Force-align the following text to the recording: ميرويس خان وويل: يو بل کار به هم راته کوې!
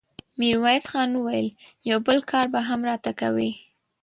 ميرويس 0.39 0.85
خان 0.91 1.11
وويل: 1.17 1.47
يو 1.89 1.97
بل 2.07 2.19
کار 2.31 2.45
به 2.53 2.61
هم 2.69 2.79
راته 2.89 3.11
کوې! 3.21 3.51